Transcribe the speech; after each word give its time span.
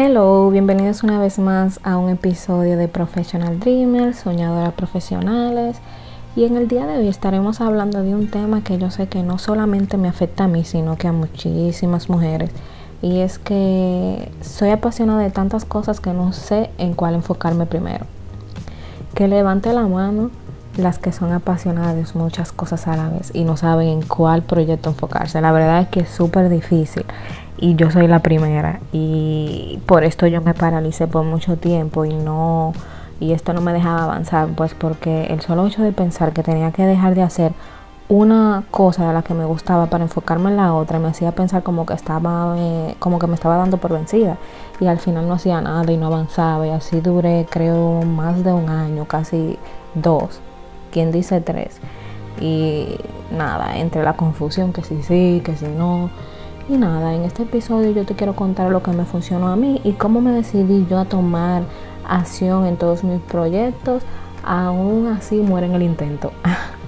Hello, 0.00 0.48
bienvenidos 0.48 1.02
una 1.02 1.18
vez 1.18 1.40
más 1.40 1.80
a 1.82 1.96
un 1.96 2.08
episodio 2.08 2.76
de 2.76 2.86
Professional 2.86 3.58
Dreamers, 3.58 4.18
soñadoras 4.18 4.72
profesionales. 4.74 5.78
Y 6.36 6.44
en 6.44 6.56
el 6.56 6.68
día 6.68 6.86
de 6.86 6.98
hoy 6.98 7.08
estaremos 7.08 7.60
hablando 7.60 8.04
de 8.04 8.14
un 8.14 8.30
tema 8.30 8.62
que 8.62 8.78
yo 8.78 8.92
sé 8.92 9.08
que 9.08 9.24
no 9.24 9.38
solamente 9.38 9.96
me 9.96 10.06
afecta 10.06 10.44
a 10.44 10.46
mí, 10.46 10.62
sino 10.62 10.96
que 10.96 11.08
a 11.08 11.12
muchísimas 11.12 12.08
mujeres. 12.08 12.52
Y 13.02 13.18
es 13.18 13.40
que 13.40 14.30
soy 14.40 14.70
apasionada 14.70 15.20
de 15.20 15.30
tantas 15.30 15.64
cosas 15.64 15.98
que 15.98 16.12
no 16.12 16.32
sé 16.32 16.70
en 16.78 16.94
cuál 16.94 17.16
enfocarme 17.16 17.66
primero. 17.66 18.06
Que 19.16 19.26
levante 19.26 19.72
la 19.72 19.88
mano 19.88 20.30
las 20.76 21.00
que 21.00 21.10
son 21.10 21.32
apasionadas 21.32 21.96
de 21.96 22.20
muchas 22.20 22.52
cosas 22.52 22.86
a 22.86 22.96
la 22.96 23.08
vez 23.08 23.32
y 23.34 23.42
no 23.42 23.56
saben 23.56 23.88
en 23.88 24.02
cuál 24.02 24.42
proyecto 24.42 24.90
enfocarse. 24.90 25.40
La 25.40 25.50
verdad 25.50 25.80
es 25.80 25.88
que 25.88 26.00
es 26.02 26.08
súper 26.08 26.50
difícil 26.50 27.04
y 27.58 27.74
yo 27.74 27.90
soy 27.90 28.06
la 28.06 28.20
primera. 28.20 28.80
Y 28.92 29.80
por 29.86 30.04
esto 30.04 30.26
yo 30.26 30.40
me 30.40 30.54
paralicé 30.54 31.06
por 31.06 31.24
mucho 31.24 31.56
tiempo 31.56 32.04
y 32.04 32.14
no 32.14 32.72
y 33.20 33.32
esto 33.32 33.52
no 33.52 33.60
me 33.60 33.72
dejaba 33.72 34.04
avanzar 34.04 34.48
pues 34.54 34.74
porque 34.74 35.26
el 35.26 35.40
solo 35.40 35.66
hecho 35.66 35.82
de 35.82 35.92
pensar 35.92 36.32
que 36.32 36.44
tenía 36.44 36.70
que 36.70 36.84
dejar 36.84 37.16
de 37.16 37.22
hacer 37.22 37.52
una 38.08 38.64
cosa 38.70 39.08
de 39.08 39.12
la 39.12 39.22
que 39.22 39.34
me 39.34 39.44
gustaba 39.44 39.86
para 39.86 40.04
enfocarme 40.04 40.50
en 40.50 40.56
la 40.56 40.72
otra 40.72 40.98
me 40.98 41.08
hacía 41.08 41.32
pensar 41.32 41.62
como 41.62 41.84
que 41.84 41.94
estaba 41.94 42.54
eh, 42.56 42.94
como 42.98 43.18
que 43.18 43.26
me 43.26 43.34
estaba 43.34 43.56
dando 43.56 43.76
por 43.78 43.92
vencida. 43.92 44.38
Y 44.80 44.86
al 44.86 44.98
final 44.98 45.28
no 45.28 45.34
hacía 45.34 45.60
nada 45.60 45.90
y 45.92 45.96
no 45.96 46.06
avanzaba. 46.06 46.66
Y 46.66 46.70
así 46.70 47.00
duré 47.00 47.46
creo 47.50 48.02
más 48.02 48.44
de 48.44 48.52
un 48.52 48.68
año 48.70 49.04
casi 49.06 49.58
dos. 49.94 50.40
Quien 50.90 51.12
dice 51.12 51.40
tres 51.40 51.80
y 52.40 52.96
nada 53.36 53.76
entre 53.78 54.04
la 54.04 54.14
confusión 54.14 54.72
que 54.72 54.84
sí 54.84 55.02
sí 55.02 55.42
que 55.44 55.56
sí 55.56 55.66
no 55.66 56.08
y 56.68 56.76
nada, 56.76 57.14
en 57.14 57.22
este 57.22 57.44
episodio 57.44 57.90
yo 57.92 58.04
te 58.04 58.14
quiero 58.14 58.36
contar 58.36 58.70
lo 58.70 58.82
que 58.82 58.90
me 58.90 59.06
funcionó 59.06 59.48
a 59.48 59.56
mí 59.56 59.80
y 59.84 59.92
cómo 59.92 60.20
me 60.20 60.32
decidí 60.32 60.86
yo 60.88 60.98
a 60.98 61.06
tomar 61.06 61.62
acción 62.06 62.66
en 62.66 62.76
todos 62.76 63.04
mis 63.04 63.20
proyectos, 63.22 64.02
aún 64.44 65.06
así 65.06 65.36
muere 65.36 65.66
en 65.66 65.74
el 65.74 65.82
intento. 65.82 66.32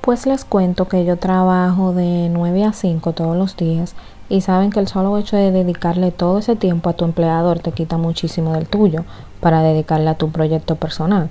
Pues 0.00 0.24
les 0.24 0.46
cuento 0.46 0.88
que 0.88 1.04
yo 1.04 1.18
trabajo 1.18 1.92
de 1.92 2.30
9 2.32 2.64
a 2.64 2.72
5 2.72 3.12
todos 3.12 3.36
los 3.36 3.58
días 3.58 3.94
y 4.30 4.40
saben 4.40 4.70
que 4.70 4.80
el 4.80 4.88
solo 4.88 5.18
hecho 5.18 5.36
de 5.36 5.52
dedicarle 5.52 6.12
todo 6.12 6.38
ese 6.38 6.56
tiempo 6.56 6.88
a 6.88 6.94
tu 6.94 7.04
empleador 7.04 7.58
te 7.58 7.72
quita 7.72 7.98
muchísimo 7.98 8.54
del 8.54 8.66
tuyo 8.66 9.04
para 9.40 9.60
dedicarle 9.60 10.08
a 10.08 10.14
tu 10.14 10.30
proyecto 10.30 10.76
personal 10.76 11.28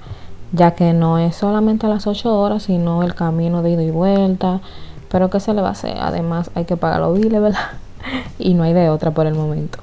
ya 0.52 0.72
que 0.72 0.94
no 0.94 1.18
es 1.20 1.36
solamente 1.36 1.88
las 1.88 2.08
8 2.08 2.34
horas, 2.34 2.64
sino 2.64 3.04
el 3.04 3.16
camino 3.16 3.62
de 3.62 3.72
ida 3.72 3.84
y 3.84 3.92
vuelta. 3.92 4.62
Pero 5.10 5.30
¿qué 5.30 5.40
se 5.40 5.54
le 5.54 5.62
va 5.62 5.70
a 5.70 5.72
hacer? 5.72 5.98
Además 6.00 6.52
hay 6.56 6.66
que 6.66 6.78
pagar 6.78 7.02
los 7.02 7.18
biles, 7.18 7.42
¿verdad? 7.42 7.60
y 8.40 8.54
no 8.54 8.64
hay 8.64 8.74
de 8.74 8.90
otra 8.90 9.12
por 9.12 9.28
el 9.28 9.36
momento. 9.36 9.80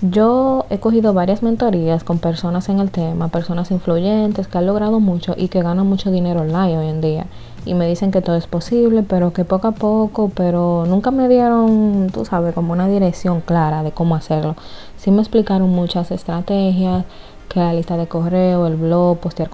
Yo 0.00 0.64
he 0.70 0.78
cogido 0.78 1.12
varias 1.12 1.42
mentorías 1.42 2.04
con 2.04 2.20
personas 2.20 2.68
en 2.68 2.78
el 2.78 2.92
tema, 2.92 3.28
personas 3.28 3.72
influyentes 3.72 4.46
que 4.46 4.56
han 4.56 4.66
logrado 4.66 5.00
mucho 5.00 5.34
y 5.36 5.48
que 5.48 5.60
ganan 5.60 5.88
mucho 5.88 6.12
dinero 6.12 6.42
online 6.42 6.78
hoy 6.78 6.86
en 6.86 7.00
día. 7.00 7.26
Y 7.64 7.74
me 7.74 7.88
dicen 7.88 8.12
que 8.12 8.22
todo 8.22 8.36
es 8.36 8.46
posible, 8.46 9.02
pero 9.02 9.32
que 9.32 9.44
poco 9.44 9.66
a 9.66 9.72
poco, 9.72 10.30
pero 10.32 10.84
nunca 10.86 11.10
me 11.10 11.28
dieron, 11.28 12.10
tú 12.12 12.24
sabes, 12.24 12.54
como 12.54 12.72
una 12.72 12.86
dirección 12.86 13.40
clara 13.40 13.82
de 13.82 13.90
cómo 13.90 14.14
hacerlo. 14.14 14.54
Sí 14.96 15.10
me 15.10 15.20
explicaron 15.20 15.68
muchas 15.70 16.12
estrategias, 16.12 17.04
que 17.48 17.60
la 17.60 17.72
lista 17.72 17.96
de 17.96 18.06
correo, 18.06 18.66
el 18.66 18.76
blog, 18.76 19.18
postear 19.18 19.48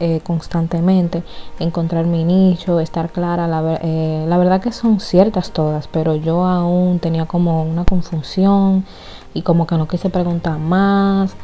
eh, 0.00 0.20
constantemente, 0.24 1.22
encontrar 1.58 2.06
mi 2.06 2.24
nicho, 2.24 2.80
estar 2.80 3.10
clara. 3.10 3.46
La, 3.46 3.78
eh, 3.82 4.24
la 4.28 4.36
verdad 4.36 4.60
que 4.60 4.72
son 4.72 5.00
ciertas 5.00 5.52
todas, 5.52 5.86
pero 5.88 6.16
yo 6.16 6.44
aún 6.44 6.98
tenía 6.98 7.26
como 7.26 7.62
una 7.62 7.84
confusión 7.84 8.84
y 9.32 9.42
como 9.42 9.66
que 9.66 9.76
no 9.76 9.86
quise 9.86 10.10
preguntar 10.10 10.58
más. 10.58 11.34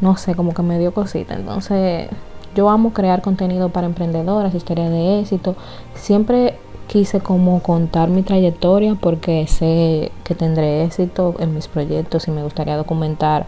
No 0.00 0.16
sé, 0.16 0.34
como 0.34 0.52
que 0.52 0.62
me 0.62 0.78
dio 0.78 0.92
cosita. 0.92 1.34
Entonces, 1.34 2.08
yo 2.54 2.68
amo 2.68 2.92
crear 2.92 3.22
contenido 3.22 3.70
para 3.70 3.86
emprendedoras, 3.86 4.54
historias 4.54 4.90
de 4.90 5.20
éxito. 5.20 5.54
Siempre 5.94 6.58
quise 6.88 7.20
como 7.20 7.62
contar 7.62 8.10
mi 8.10 8.22
trayectoria 8.22 8.96
porque 9.00 9.46
sé 9.46 10.12
que 10.24 10.34
tendré 10.34 10.84
éxito 10.84 11.34
en 11.38 11.54
mis 11.54 11.68
proyectos 11.68 12.28
y 12.28 12.32
me 12.32 12.42
gustaría 12.42 12.76
documentar 12.76 13.46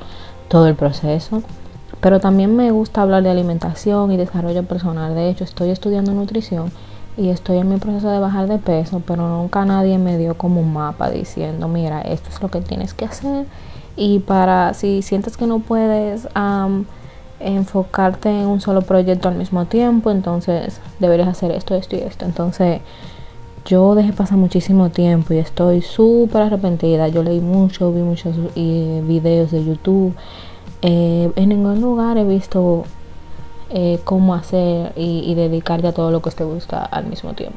todo 0.49 0.67
el 0.67 0.77
proceso. 0.77 1.43
Pero 2.05 2.21
también 2.21 2.55
me 2.55 2.71
gusta 2.71 3.01
hablar 3.01 3.23
de 3.23 3.31
alimentación 3.31 4.13
y 4.13 4.19
desarrollo 4.19 4.63
personal. 4.65 5.15
De 5.15 5.31
hecho, 5.31 5.43
estoy 5.43 5.71
estudiando 5.71 6.13
nutrición 6.13 6.71
y 7.17 7.31
estoy 7.31 7.57
en 7.57 7.71
mi 7.71 7.79
proceso 7.79 8.11
de 8.11 8.19
bajar 8.19 8.47
de 8.47 8.59
peso, 8.59 9.01
pero 9.07 9.27
nunca 9.27 9.65
nadie 9.65 9.97
me 9.97 10.19
dio 10.19 10.37
como 10.37 10.61
un 10.61 10.75
mapa 10.75 11.09
diciendo, 11.09 11.67
mira, 11.67 12.03
esto 12.03 12.29
es 12.29 12.43
lo 12.43 12.51
que 12.51 12.61
tienes 12.61 12.93
que 12.93 13.07
hacer. 13.07 13.47
Y 13.97 14.19
para 14.19 14.75
si 14.75 15.01
sientes 15.01 15.39
que 15.39 15.47
no 15.47 15.61
puedes 15.61 16.29
enfocarte 17.41 18.29
en 18.29 18.49
un 18.49 18.61
solo 18.61 18.83
proyecto 18.83 19.31
al 19.31 19.37
mismo 19.37 19.65
tiempo, 19.65 20.11
entonces 20.11 20.83
deberías 21.01 21.29
hacer 21.29 21.53
esto, 21.53 21.75
esto 21.75 21.97
y 21.97 22.01
esto. 22.01 22.27
Entonces 22.27 22.83
yo 23.65 23.95
dejé 23.95 24.13
pasar 24.13 24.37
muchísimo 24.37 24.91
tiempo 24.91 25.33
y 25.33 25.39
estoy 25.39 25.81
súper 25.81 26.43
arrepentida. 26.43 27.09
Yo 27.09 27.23
leí 27.23 27.41
mucho, 27.41 27.91
vi 27.95 28.03
muchos 28.03 28.37
eh, 28.57 29.03
videos 29.07 29.53
de 29.53 29.65
YouTube 29.65 30.15
eh, 30.87 31.33
en 31.37 31.49
ningún 31.49 31.81
lugar 31.81 32.19
he 32.19 32.25
visto 32.25 32.85
eh, 33.71 34.01
cómo 34.05 34.35
hacer 34.35 34.93
y, 34.97 35.35
dedicarte 35.35 35.87
a 35.87 35.93
todo 35.93 36.11
lo 36.11 36.21
que 36.21 36.31
te 36.31 36.45
gusta 36.45 36.85
al 36.85 37.07
mismo 37.07 37.33
tiempo. 37.33 37.57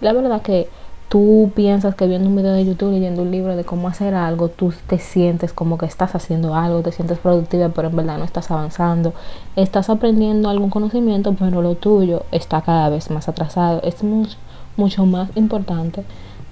La 0.00 0.12
verdad 0.12 0.42
que 0.42 0.68
tú 1.08 1.52
piensas 1.54 1.94
que 1.94 2.08
viendo 2.08 2.28
un 2.28 2.34
video 2.34 2.52
de 2.54 2.64
YouTube, 2.64 2.90
leyendo 2.90 3.22
un 3.22 3.30
libro 3.30 3.54
de 3.54 3.62
cómo 3.62 3.86
hacer 3.86 4.14
algo, 4.14 4.48
tú 4.48 4.74
te 4.88 4.98
sientes 4.98 5.52
como 5.52 5.78
que 5.78 5.86
estás 5.86 6.16
haciendo 6.16 6.56
algo, 6.56 6.82
te 6.82 6.90
sientes 6.90 7.20
productiva, 7.20 7.68
pero 7.68 7.86
en 7.86 7.94
verdad 7.94 8.18
no 8.18 8.24
estás 8.24 8.50
avanzando. 8.50 9.12
Estás 9.54 9.88
aprendiendo 9.88 10.48
algún 10.48 10.70
conocimiento, 10.70 11.36
pero 11.38 11.62
lo 11.62 11.76
tuyo 11.76 12.24
está 12.32 12.62
cada 12.62 12.88
vez 12.88 13.12
más 13.12 13.28
atrasado. 13.28 13.80
Es 13.84 14.02
mucho 14.02 15.06
más 15.06 15.30
importante 15.36 16.02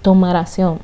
tomar 0.03 0.37
acción 0.37 0.79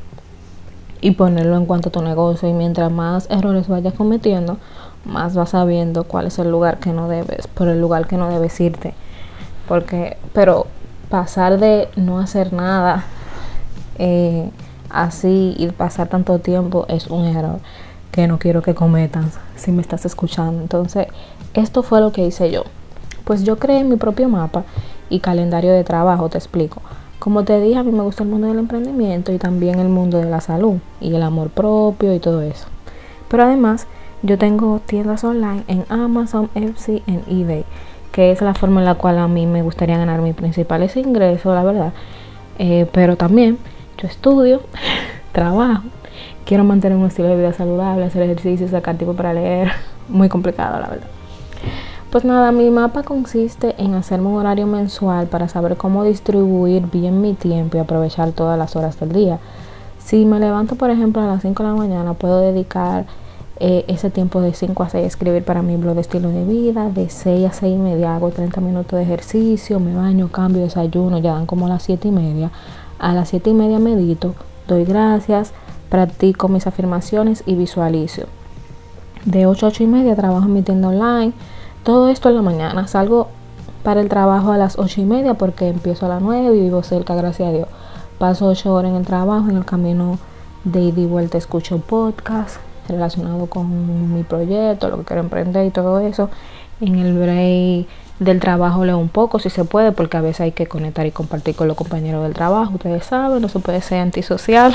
y 1.00 1.12
ponerlo 1.12 1.56
en 1.56 1.66
cuanto 1.66 1.90
a 1.90 1.92
tu 1.92 2.02
negocio. 2.02 2.48
Y 2.48 2.52
mientras 2.52 2.90
más 2.90 3.30
errores 3.30 3.68
vayas 3.68 3.94
cometiendo, 3.94 4.58
más 5.04 5.34
vas 5.34 5.50
sabiendo 5.50 6.04
cuál 6.04 6.26
es 6.26 6.38
el 6.38 6.50
lugar 6.50 6.78
que 6.78 6.92
no 6.92 7.08
debes, 7.08 7.46
por 7.46 7.68
el 7.68 7.80
lugar 7.80 8.06
que 8.06 8.16
no 8.16 8.28
debes 8.28 8.60
irte. 8.60 8.94
Porque, 9.68 10.16
pero 10.32 10.66
pasar 11.08 11.58
de 11.58 11.88
no 11.96 12.18
hacer 12.18 12.52
nada 12.52 13.04
eh, 13.98 14.50
así 14.88 15.54
y 15.58 15.68
pasar 15.68 16.08
tanto 16.08 16.38
tiempo 16.38 16.86
es 16.88 17.08
un 17.08 17.24
error 17.26 17.60
que 18.12 18.26
no 18.26 18.38
quiero 18.38 18.62
que 18.62 18.74
cometas 18.74 19.38
si 19.56 19.72
me 19.72 19.82
estás 19.82 20.04
escuchando. 20.04 20.60
Entonces, 20.60 21.06
esto 21.54 21.82
fue 21.82 22.00
lo 22.00 22.12
que 22.12 22.26
hice 22.26 22.50
yo. 22.50 22.64
Pues 23.24 23.44
yo 23.44 23.58
creé 23.58 23.84
mi 23.84 23.96
propio 23.96 24.28
mapa 24.28 24.64
y 25.08 25.20
calendario 25.20 25.72
de 25.72 25.84
trabajo, 25.84 26.28
te 26.28 26.38
explico. 26.38 26.80
Como 27.18 27.44
te 27.44 27.60
dije, 27.60 27.76
a 27.76 27.82
mí 27.82 27.92
me 27.92 28.02
gusta 28.02 28.22
el 28.22 28.30
mundo 28.30 28.46
del 28.46 28.58
emprendimiento 28.58 29.30
y 29.30 29.38
también 29.38 29.78
el 29.78 29.88
mundo 29.88 30.18
de 30.18 30.24
la 30.24 30.40
salud 30.40 30.78
y 31.00 31.14
el 31.14 31.22
amor 31.22 31.50
propio 31.50 32.14
y 32.14 32.18
todo 32.18 32.40
eso. 32.40 32.66
Pero 33.28 33.44
además, 33.44 33.86
yo 34.22 34.36
tengo 34.38 34.80
tiendas 34.84 35.24
online 35.24 35.64
en 35.66 35.84
Amazon, 35.88 36.50
Etsy, 36.54 37.02
en 37.06 37.22
eBay, 37.28 37.64
que 38.12 38.30
es 38.30 38.42
la 38.42 38.54
forma 38.54 38.80
en 38.80 38.86
la 38.86 38.94
cual 38.94 39.18
a 39.18 39.28
mí 39.28 39.46
me 39.46 39.62
gustaría 39.62 39.96
ganar 39.96 40.20
mis 40.20 40.34
principales 40.34 40.96
ingresos, 40.96 41.54
la 41.54 41.62
verdad. 41.62 41.92
Eh, 42.58 42.86
pero 42.92 43.16
también 43.16 43.58
yo 43.96 44.06
estudio, 44.06 44.60
trabajo, 45.32 45.84
quiero 46.44 46.64
mantener 46.64 46.98
un 46.98 47.06
estilo 47.06 47.28
de 47.28 47.36
vida 47.36 47.52
saludable, 47.52 48.04
hacer 48.04 48.22
ejercicio, 48.22 48.68
sacar 48.68 48.96
tiempo 48.96 49.14
para 49.14 49.32
leer. 49.32 49.72
Muy 50.08 50.28
complicado, 50.28 50.78
la 50.80 50.88
verdad. 50.88 51.08
Pues 52.10 52.24
nada, 52.24 52.50
mi 52.50 52.68
mapa 52.70 53.04
consiste 53.04 53.76
en 53.78 53.94
hacerme 53.94 54.26
un 54.28 54.34
horario 54.34 54.66
mensual 54.66 55.28
para 55.28 55.48
saber 55.48 55.76
cómo 55.76 56.02
distribuir 56.02 56.82
bien 56.90 57.20
mi 57.22 57.34
tiempo 57.34 57.76
y 57.76 57.80
aprovechar 57.80 58.32
todas 58.32 58.58
las 58.58 58.74
horas 58.74 58.98
del 58.98 59.12
día. 59.12 59.38
Si 60.00 60.24
me 60.24 60.40
levanto, 60.40 60.74
por 60.74 60.90
ejemplo, 60.90 61.22
a 61.22 61.26
las 61.26 61.42
5 61.42 61.62
de 61.62 61.68
la 61.68 61.74
mañana, 61.76 62.14
puedo 62.14 62.40
dedicar 62.40 63.06
eh, 63.62 63.84
ese 63.88 64.08
tiempo 64.08 64.40
de 64.40 64.54
5 64.54 64.82
a 64.82 64.88
6 64.88 65.06
escribir 65.06 65.44
para 65.44 65.60
mi 65.60 65.76
blog 65.76 65.94
de 65.94 66.00
estilo 66.00 66.30
de 66.30 66.44
vida, 66.44 66.88
de 66.88 67.10
6 67.10 67.46
a 67.46 67.52
6 67.52 67.74
y 67.74 67.78
media 67.78 68.16
hago 68.16 68.30
30 68.30 68.58
minutos 68.62 68.96
de 68.98 69.02
ejercicio, 69.02 69.78
me 69.78 69.94
baño, 69.94 70.28
cambio, 70.28 70.62
desayuno, 70.62 71.18
ya 71.18 71.34
dan 71.34 71.44
como 71.44 71.68
las 71.68 71.82
7 71.82 72.08
y 72.08 72.10
media. 72.10 72.50
A 72.98 73.12
las 73.12 73.28
7 73.28 73.50
y 73.50 73.54
media 73.54 73.78
medito, 73.78 74.34
doy 74.66 74.84
gracias, 74.84 75.52
practico 75.90 76.48
mis 76.48 76.66
afirmaciones 76.66 77.42
y 77.44 77.54
visualizo. 77.54 78.22
De 79.26 79.44
8 79.44 79.66
a 79.66 79.68
8 79.68 79.82
y 79.82 79.86
media 79.86 80.16
trabajo 80.16 80.46
en 80.46 80.54
mi 80.54 80.62
tienda 80.62 80.88
online. 80.88 81.34
Todo 81.82 82.08
esto 82.08 82.30
en 82.30 82.36
la 82.36 82.42
mañana. 82.42 82.88
Salgo 82.88 83.28
para 83.82 84.00
el 84.00 84.08
trabajo 84.08 84.52
a 84.52 84.56
las 84.56 84.78
8 84.78 85.02
y 85.02 85.04
media 85.04 85.34
porque 85.34 85.68
empiezo 85.68 86.06
a 86.06 86.08
las 86.08 86.22
9 86.22 86.56
y 86.56 86.60
vivo 86.60 86.82
cerca, 86.82 87.14
gracias 87.14 87.50
a 87.50 87.52
Dios. 87.52 87.68
Paso 88.18 88.46
8 88.46 88.72
horas 88.72 88.90
en 88.90 88.96
el 88.96 89.04
trabajo, 89.04 89.50
en 89.50 89.58
el 89.58 89.66
camino 89.66 90.18
de 90.64 90.80
ida 90.80 91.00
y 91.02 91.06
vuelta 91.06 91.36
escucho 91.36 91.78
podcast, 91.78 92.58
relacionado 92.90 93.46
con 93.46 94.14
mi 94.14 94.22
proyecto, 94.22 94.88
lo 94.88 94.98
que 94.98 95.04
quiero 95.04 95.22
emprender 95.22 95.66
y 95.66 95.70
todo 95.70 96.00
eso. 96.00 96.30
En 96.80 96.98
el 96.98 97.12
break 97.16 97.86
Del 98.20 98.40
trabajo 98.40 98.84
leo 98.84 98.98
un 98.98 99.08
poco 99.08 99.38
si 99.38 99.50
se 99.50 99.64
puede, 99.64 99.92
porque 99.92 100.16
a 100.16 100.20
veces 100.20 100.40
hay 100.42 100.52
que 100.52 100.66
conectar 100.66 101.06
y 101.06 101.10
compartir 101.10 101.54
con 101.54 101.68
los 101.68 101.76
compañeros 101.76 102.22
del 102.22 102.34
trabajo. 102.34 102.74
Ustedes 102.74 103.04
saben, 103.04 103.40
no 103.40 103.48
se 103.48 103.58
puede 103.60 103.80
ser 103.80 104.00
antisocial. 104.00 104.74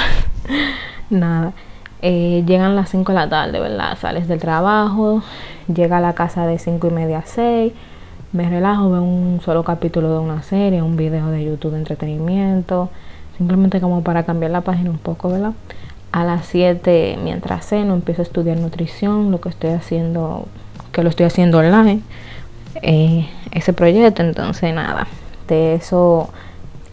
Nada. 1.10 1.54
Eh, 2.02 2.44
llegan 2.46 2.76
las 2.76 2.90
5 2.90 3.12
de 3.12 3.16
la 3.18 3.30
tarde, 3.30 3.60
¿verdad? 3.60 3.98
Sales 4.00 4.28
del 4.28 4.40
trabajo, 4.40 5.24
llega 5.74 5.98
a 5.98 6.02
la 6.02 6.14
casa 6.14 6.46
de 6.46 6.60
5 6.60 6.88
y 6.88 6.92
media 6.92 7.20
a 7.20 7.26
6, 7.26 7.74
me 8.32 8.50
relajo, 8.50 8.92
veo 8.92 9.02
un 9.02 9.42
solo 9.44 9.64
capítulo 9.64 10.12
de 10.12 10.20
una 10.20 10.44
serie, 10.44 10.82
un 10.82 10.98
video 10.98 11.30
de 11.30 11.44
YouTube 11.44 11.72
de 11.72 11.80
entretenimiento, 11.80 12.90
simplemente 13.38 13.82
como 13.82 14.04
para 14.04 14.24
cambiar 14.24 14.52
la 14.52 14.62
página 14.62 14.92
un 14.92 14.98
poco, 14.98 15.30
¿verdad? 15.30 15.54
A 16.16 16.24
las 16.24 16.46
7, 16.46 17.20
mientras 17.22 17.66
ceno, 17.66 17.94
empiezo 17.94 18.22
a 18.22 18.24
estudiar 18.24 18.56
nutrición, 18.56 19.32
lo 19.32 19.42
que 19.42 19.50
estoy 19.50 19.72
haciendo, 19.72 20.46
que 20.94 21.04
lo 21.04 21.10
estoy 21.10 21.26
haciendo 21.26 21.58
online, 21.58 22.04
eh, 22.84 23.28
ese 23.52 23.74
proyecto, 23.74 24.22
entonces 24.22 24.74
nada, 24.74 25.08
de 25.50 25.76
eso 25.76 26.30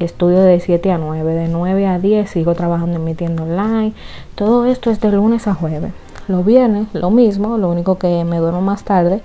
estudio 0.01 0.41
de 0.41 0.59
7 0.59 0.91
a 0.91 0.99
9, 0.99 1.35
de 1.35 1.47
9 1.47 1.87
a 1.87 2.01
10 2.01 2.29
sigo 2.29 2.57
trabajando 2.57 2.97
en 2.97 3.05
mi 3.05 3.15
tienda 3.15 3.45
online, 3.45 3.93
todo 4.35 4.67
esto 4.67 4.91
es 4.91 5.01
de 5.01 5.13
lunes 5.13 5.47
a 5.47 5.55
jueves. 5.55 5.93
Los 6.27 6.45
viernes, 6.45 6.89
lo 6.93 7.13
mismo, 7.13 7.59
lo 7.59 7.71
único 7.71 7.99
que 7.99 8.25
me 8.25 8.39
duermo 8.39 8.61
más 8.61 8.83
tarde, 8.83 9.21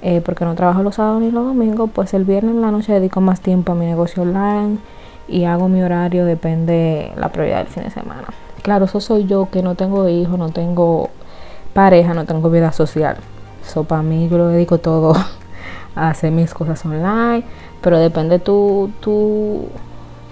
eh, 0.00 0.22
porque 0.24 0.44
no 0.44 0.54
trabajo 0.54 0.84
los 0.84 0.94
sábados 0.94 1.20
ni 1.20 1.32
los 1.32 1.44
domingos, 1.44 1.90
pues 1.92 2.14
el 2.14 2.24
viernes 2.24 2.54
en 2.54 2.60
la 2.60 2.70
noche 2.70 2.92
dedico 2.92 3.20
más 3.20 3.40
tiempo 3.40 3.72
a 3.72 3.74
mi 3.74 3.86
negocio 3.86 4.22
online 4.22 4.78
y 5.26 5.42
hago 5.42 5.68
mi 5.68 5.82
horario, 5.82 6.24
depende 6.24 7.10
la 7.16 7.30
prioridad 7.30 7.64
del 7.64 7.66
fin 7.66 7.82
de 7.82 7.90
semana. 7.90 8.28
Claro, 8.68 8.84
eso 8.84 9.00
soy 9.00 9.24
yo 9.24 9.48
que 9.50 9.62
no 9.62 9.76
tengo 9.76 10.06
hijos, 10.10 10.38
no 10.38 10.50
tengo 10.50 11.08
pareja, 11.72 12.12
no 12.12 12.26
tengo 12.26 12.50
vida 12.50 12.70
social. 12.70 13.16
Eso 13.66 13.84
para 13.84 14.02
mí 14.02 14.28
yo 14.28 14.36
lo 14.36 14.48
dedico 14.48 14.76
todo 14.76 15.14
a 15.96 16.10
hacer 16.10 16.32
mis 16.32 16.52
cosas 16.52 16.84
online, 16.84 17.44
pero 17.80 17.98
depende 17.98 18.38
tu, 18.38 18.90
tu, 19.00 19.68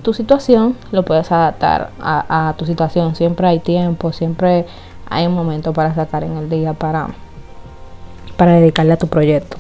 tu 0.03 0.13
situación, 0.13 0.77
lo 0.93 1.03
puedes 1.03 1.33
adaptar 1.33 1.93
a, 1.99 2.53
tu 2.59 2.67
situación. 2.67 3.17
Siempre 3.17 3.47
hay 3.47 3.59
tiempo, 3.59 4.13
siempre 4.13 4.67
hay 5.09 5.27
un 5.27 5.33
momento 5.33 5.73
para 5.73 5.95
sacar 5.95 6.23
en 6.23 6.37
el 6.37 6.51
día 6.51 6.75
para, 6.75 7.09
para 8.37 8.53
dedicarle 8.53 8.93
a 8.93 8.99
tu 8.99 9.07
proyecto. 9.07 9.57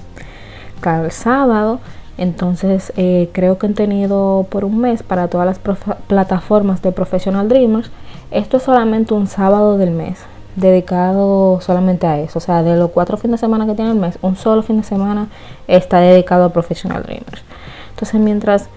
Cada 0.82 1.08
sábado 1.08 1.80
entonces 2.18 2.92
eh, 2.96 3.30
creo 3.32 3.58
que 3.58 3.66
han 3.66 3.74
tenido 3.74 4.46
por 4.50 4.64
un 4.64 4.80
mes 4.80 5.02
para 5.02 5.28
todas 5.28 5.46
las 5.46 5.58
plataformas 6.06 6.82
de 6.82 6.92
Professional 6.92 7.48
Dreamers. 7.48 7.90
Esto 8.30 8.56
es 8.56 8.64
solamente 8.64 9.14
un 9.14 9.26
sábado 9.26 9.78
del 9.78 9.92
mes, 9.92 10.18
dedicado 10.56 11.60
solamente 11.60 12.06
a 12.06 12.18
eso. 12.18 12.38
O 12.38 12.42
sea, 12.42 12.62
de 12.62 12.76
los 12.76 12.90
cuatro 12.90 13.16
fines 13.16 13.40
de 13.40 13.46
semana 13.46 13.66
que 13.66 13.74
tiene 13.74 13.90
el 13.92 13.98
mes, 13.98 14.18
un 14.22 14.36
solo 14.36 14.62
fin 14.62 14.78
de 14.78 14.82
semana 14.82 15.28
está 15.68 16.00
dedicado 16.00 16.44
a 16.44 16.48
Professional 16.50 17.02
Dreamers. 17.02 17.42
Entonces 17.90 18.20
mientras 18.20 18.68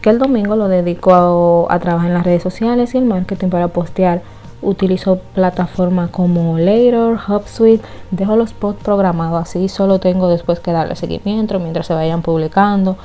que 0.00 0.10
el 0.10 0.18
domingo 0.18 0.56
lo 0.56 0.68
dedico 0.68 1.14
a, 1.14 1.74
a 1.74 1.78
trabajar 1.78 2.08
en 2.08 2.14
las 2.14 2.24
redes 2.24 2.42
sociales 2.42 2.94
y 2.94 2.98
el 2.98 3.04
marketing 3.04 3.48
para 3.48 3.68
postear 3.68 4.22
utilizo 4.62 5.18
plataformas 5.34 6.10
como 6.10 6.56
Later, 6.56 7.18
HubSuite, 7.28 7.84
dejo 8.12 8.36
los 8.36 8.52
posts 8.52 8.82
programados 8.82 9.42
así, 9.42 9.68
solo 9.68 9.98
tengo 9.98 10.28
después 10.28 10.60
que 10.60 10.72
darle 10.72 10.96
seguimiento 10.96 11.58
mientras 11.58 11.86
se 11.86 11.94
vayan 11.94 12.22
publicando. 12.22 12.96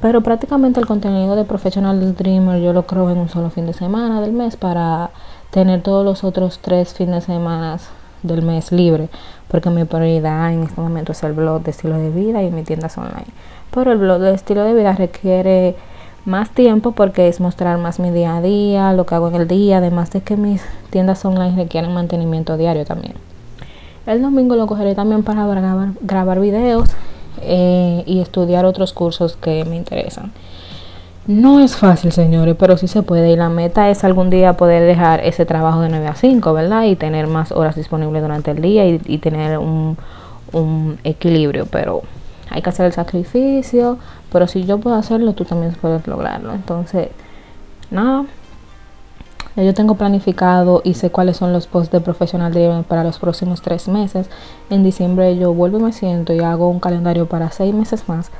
Pero 0.00 0.20
prácticamente 0.20 0.78
el 0.78 0.86
contenido 0.86 1.36
de 1.36 1.44
Professional 1.44 2.14
Dreamer 2.14 2.60
yo 2.60 2.74
lo 2.74 2.86
creo 2.86 3.08
en 3.10 3.16
un 3.16 3.30
solo 3.30 3.48
fin 3.48 3.66
de 3.66 3.72
semana 3.72 4.20
del 4.20 4.32
mes 4.32 4.56
para 4.56 5.10
tener 5.56 5.80
todos 5.80 6.04
los 6.04 6.22
otros 6.22 6.58
tres 6.58 6.92
fines 6.92 7.26
de 7.26 7.32
semana 7.32 7.78
del 8.22 8.42
mes 8.42 8.72
libre, 8.72 9.08
porque 9.48 9.70
mi 9.70 9.86
prioridad 9.86 10.52
en 10.52 10.64
este 10.64 10.78
momento 10.78 11.12
es 11.12 11.22
el 11.22 11.32
blog 11.32 11.62
de 11.62 11.70
estilo 11.70 11.96
de 11.96 12.10
vida 12.10 12.42
y 12.42 12.50
mi 12.50 12.62
tienda 12.62 12.90
online. 12.94 13.24
Pero 13.70 13.90
el 13.90 13.96
blog 13.96 14.20
de 14.20 14.34
estilo 14.34 14.64
de 14.64 14.74
vida 14.74 14.92
requiere 14.92 15.74
más 16.26 16.50
tiempo 16.50 16.92
porque 16.92 17.28
es 17.28 17.40
mostrar 17.40 17.78
más 17.78 17.98
mi 17.98 18.10
día 18.10 18.36
a 18.36 18.42
día, 18.42 18.92
lo 18.92 19.06
que 19.06 19.14
hago 19.14 19.28
en 19.28 19.36
el 19.36 19.48
día, 19.48 19.78
además 19.78 20.10
de 20.10 20.20
que 20.20 20.36
mis 20.36 20.62
tiendas 20.90 21.24
online 21.24 21.56
requieren 21.56 21.94
mantenimiento 21.94 22.58
diario 22.58 22.84
también. 22.84 23.14
El 24.06 24.20
domingo 24.20 24.56
lo 24.56 24.66
cogeré 24.66 24.94
también 24.94 25.22
para 25.22 25.46
grabar, 26.02 26.38
videos 26.38 26.90
eh, 27.40 28.02
y 28.04 28.20
estudiar 28.20 28.66
otros 28.66 28.92
cursos 28.92 29.36
que 29.36 29.64
me 29.64 29.76
interesan. 29.76 30.32
No 31.26 31.58
es 31.60 31.76
fácil, 31.76 32.12
señores, 32.12 32.54
pero 32.58 32.76
sí 32.76 32.86
se 32.86 33.02
puede. 33.02 33.32
Y 33.32 33.36
la 33.36 33.48
meta 33.48 33.90
es 33.90 34.04
algún 34.04 34.30
día 34.30 34.56
poder 34.56 34.84
dejar 34.84 35.20
ese 35.24 35.44
trabajo 35.44 35.80
de 35.80 35.88
9 35.88 36.06
a 36.06 36.14
5, 36.14 36.52
¿verdad? 36.52 36.84
Y 36.84 36.94
tener 36.96 37.26
más 37.26 37.50
horas 37.50 37.74
disponibles 37.74 38.22
durante 38.22 38.52
el 38.52 38.62
día 38.62 38.86
y, 38.86 39.00
y 39.04 39.18
tener 39.18 39.58
un, 39.58 39.96
un 40.52 40.98
equilibrio. 41.02 41.66
Pero 41.66 42.02
hay 42.50 42.62
que 42.62 42.70
hacer 42.70 42.86
el 42.86 42.92
sacrificio, 42.92 43.98
pero 44.30 44.46
si 44.46 44.64
yo 44.64 44.78
puedo 44.78 44.96
hacerlo, 44.96 45.32
tú 45.32 45.44
también 45.44 45.76
puedes 45.80 46.06
lograrlo. 46.06 46.52
Entonces, 46.52 47.08
nada, 47.90 48.24
yo 49.56 49.74
tengo 49.74 49.94
planificado 49.94 50.82
y 50.84 50.94
sé 50.94 51.10
cuáles 51.10 51.38
son 51.38 51.52
los 51.52 51.66
posts 51.66 51.90
de 51.90 52.00
Professional 52.00 52.52
Driven 52.52 52.84
para 52.84 53.02
los 53.02 53.18
próximos 53.18 53.62
tres 53.62 53.88
meses. 53.88 54.28
En 54.70 54.84
diciembre 54.84 55.36
yo 55.38 55.54
vuelvo 55.54 55.78
y 55.78 55.82
me 55.82 55.92
siento 55.92 56.34
y 56.34 56.40
hago 56.40 56.68
un 56.68 56.78
calendario 56.78 57.26
para 57.26 57.50
seis 57.50 57.74
meses 57.74 58.08
más, 58.08 58.30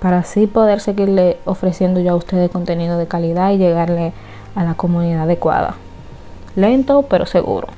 para 0.00 0.18
así 0.18 0.46
poder 0.46 0.80
seguirle 0.80 1.38
ofreciendo 1.44 2.00
yo 2.00 2.12
a 2.12 2.16
ustedes 2.16 2.50
contenido 2.50 2.98
de 2.98 3.06
calidad 3.06 3.50
y 3.50 3.58
llegarle 3.58 4.12
a 4.54 4.64
la 4.64 4.74
comunidad 4.74 5.22
adecuada. 5.22 5.74
Lento, 6.56 7.02
pero 7.02 7.26
seguro. 7.26 7.68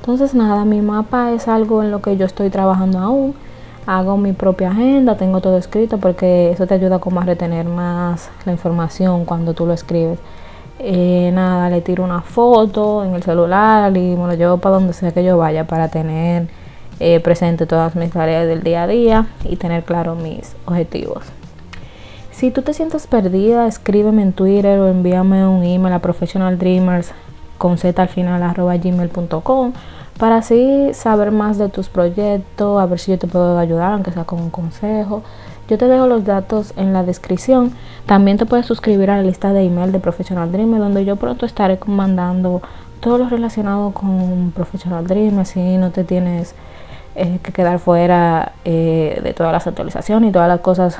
Entonces, 0.00 0.34
nada, 0.34 0.64
mi 0.64 0.80
mapa 0.80 1.32
es 1.32 1.48
algo 1.48 1.82
en 1.82 1.90
lo 1.90 2.02
que 2.02 2.16
yo 2.16 2.26
estoy 2.26 2.50
trabajando 2.50 2.98
aún 2.98 3.34
hago 3.86 4.16
mi 4.16 4.32
propia 4.32 4.70
agenda, 4.70 5.16
tengo 5.16 5.40
todo 5.40 5.58
escrito 5.58 5.98
porque 5.98 6.50
eso 6.50 6.66
te 6.66 6.74
ayuda 6.74 6.98
como 6.98 7.20
a 7.20 7.24
retener 7.24 7.66
más 7.66 8.30
la 8.44 8.52
información 8.52 9.24
cuando 9.24 9.54
tú 9.54 9.66
lo 9.66 9.72
escribes. 9.72 10.18
Eh, 10.78 11.30
nada, 11.32 11.68
le 11.70 11.80
tiro 11.80 12.04
una 12.04 12.22
foto 12.22 13.04
en 13.04 13.14
el 13.14 13.22
celular 13.22 13.96
y 13.96 14.16
me 14.16 14.26
lo 14.26 14.34
llevo 14.34 14.56
para 14.58 14.76
donde 14.76 14.92
sea 14.92 15.12
que 15.12 15.22
yo 15.22 15.36
vaya 15.38 15.66
para 15.66 15.88
tener 15.88 16.48
eh, 16.98 17.20
presente 17.20 17.66
todas 17.66 17.94
mis 17.94 18.10
tareas 18.10 18.46
del 18.46 18.62
día 18.62 18.84
a 18.84 18.86
día 18.86 19.26
y 19.44 19.56
tener 19.56 19.84
claro 19.84 20.14
mis 20.14 20.54
objetivos. 20.66 21.24
Si 22.42 22.50
tú 22.50 22.62
te 22.62 22.74
sientes 22.74 23.06
perdida, 23.06 23.68
escríbeme 23.68 24.20
en 24.20 24.32
Twitter 24.32 24.80
o 24.80 24.88
envíame 24.88 25.46
un 25.46 25.62
email 25.62 25.94
a 25.94 26.00
professionaldreamers 26.00 27.12
con 27.56 27.78
z 27.78 28.02
al 28.02 28.08
final 28.08 28.42
arroba 28.42 28.76
gmail.com 28.76 29.72
para 30.18 30.38
así 30.38 30.90
saber 30.92 31.30
más 31.30 31.56
de 31.56 31.68
tus 31.68 31.88
proyectos, 31.88 32.82
a 32.82 32.86
ver 32.86 32.98
si 32.98 33.12
yo 33.12 33.18
te 33.20 33.28
puedo 33.28 33.56
ayudar, 33.60 33.92
aunque 33.92 34.10
sea 34.10 34.24
con 34.24 34.40
un 34.40 34.50
consejo. 34.50 35.22
Yo 35.68 35.78
te 35.78 35.86
dejo 35.86 36.08
los 36.08 36.24
datos 36.24 36.74
en 36.76 36.92
la 36.92 37.04
descripción. 37.04 37.74
También 38.06 38.38
te 38.38 38.44
puedes 38.44 38.66
suscribir 38.66 39.12
a 39.12 39.18
la 39.18 39.22
lista 39.22 39.52
de 39.52 39.64
email 39.64 39.92
de 39.92 40.00
Professional 40.00 40.50
Dream, 40.50 40.76
donde 40.78 41.04
yo 41.04 41.14
pronto 41.14 41.46
estaré 41.46 41.78
mandando 41.86 42.60
todo 42.98 43.18
lo 43.18 43.28
relacionado 43.28 43.92
con 43.92 44.50
Professional 44.50 45.06
Dream, 45.06 45.38
así 45.38 45.76
no 45.76 45.92
te 45.92 46.02
tienes 46.02 46.56
eh, 47.14 47.38
que 47.40 47.52
quedar 47.52 47.78
fuera 47.78 48.50
eh, 48.64 49.20
de 49.22 49.32
todas 49.32 49.52
las 49.52 49.64
actualizaciones 49.68 50.30
y 50.30 50.32
todas 50.32 50.48
las 50.48 50.58
cosas 50.58 50.98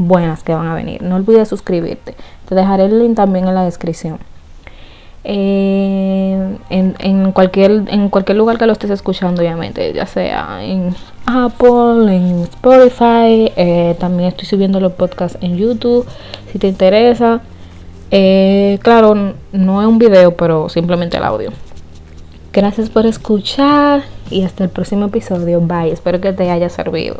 buenas 0.00 0.42
que 0.42 0.54
van 0.54 0.66
a 0.66 0.74
venir. 0.74 1.02
No 1.02 1.16
olvides 1.16 1.48
suscribirte. 1.48 2.14
Te 2.48 2.54
dejaré 2.54 2.86
el 2.86 2.98
link 2.98 3.16
también 3.16 3.46
en 3.46 3.54
la 3.54 3.64
descripción. 3.64 4.18
Eh, 5.22 6.56
en, 6.70 6.94
en, 6.98 7.32
cualquier, 7.32 7.84
en 7.88 8.08
cualquier 8.08 8.38
lugar 8.38 8.56
que 8.56 8.66
lo 8.66 8.72
estés 8.72 8.90
escuchando, 8.90 9.42
obviamente, 9.42 9.92
ya 9.92 10.06
sea 10.06 10.64
en 10.64 10.94
Apple, 11.26 12.14
en 12.14 12.40
Spotify, 12.40 13.52
eh, 13.54 13.96
también 14.00 14.30
estoy 14.30 14.46
subiendo 14.46 14.80
los 14.80 14.92
podcasts 14.92 15.38
en 15.42 15.56
YouTube, 15.56 16.06
si 16.50 16.58
te 16.58 16.68
interesa. 16.68 17.42
Eh, 18.10 18.78
claro, 18.82 19.34
no 19.52 19.82
es 19.82 19.86
un 19.86 19.98
video, 19.98 20.34
pero 20.36 20.68
simplemente 20.68 21.18
el 21.18 21.24
audio. 21.24 21.52
Gracias 22.52 22.90
por 22.90 23.06
escuchar 23.06 24.02
y 24.30 24.42
hasta 24.42 24.64
el 24.64 24.70
próximo 24.70 25.06
episodio. 25.06 25.60
Bye, 25.60 25.92
espero 25.92 26.20
que 26.20 26.32
te 26.32 26.50
haya 26.50 26.68
servido. 26.68 27.18